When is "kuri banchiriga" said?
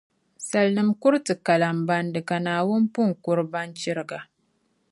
3.23-4.19